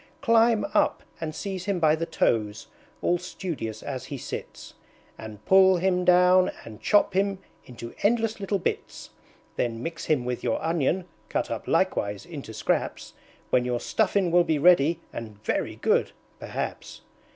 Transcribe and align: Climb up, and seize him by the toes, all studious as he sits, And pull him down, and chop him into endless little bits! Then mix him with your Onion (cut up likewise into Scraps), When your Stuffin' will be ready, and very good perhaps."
Climb 0.21 0.65
up, 0.73 1.03
and 1.19 1.35
seize 1.35 1.65
him 1.65 1.79
by 1.79 1.95
the 1.95 2.07
toes, 2.07 2.65
all 3.03 3.19
studious 3.19 3.83
as 3.83 4.05
he 4.05 4.17
sits, 4.17 4.73
And 5.15 5.45
pull 5.45 5.77
him 5.77 6.05
down, 6.05 6.49
and 6.65 6.81
chop 6.81 7.13
him 7.13 7.37
into 7.65 7.93
endless 8.01 8.39
little 8.39 8.57
bits! 8.57 9.11
Then 9.57 9.83
mix 9.83 10.05
him 10.05 10.25
with 10.25 10.43
your 10.43 10.59
Onion 10.65 11.05
(cut 11.29 11.51
up 11.51 11.67
likewise 11.67 12.25
into 12.25 12.51
Scraps), 12.51 13.13
When 13.51 13.63
your 13.63 13.79
Stuffin' 13.79 14.31
will 14.31 14.43
be 14.43 14.57
ready, 14.57 14.99
and 15.13 15.37
very 15.43 15.75
good 15.75 16.13
perhaps." 16.39 17.01